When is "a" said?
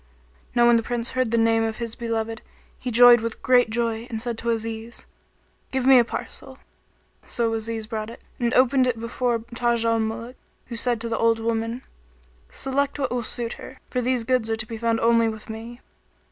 6.07-6.09